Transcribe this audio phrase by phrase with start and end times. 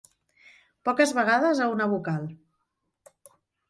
[0.89, 2.29] Poques vegades a una vocal.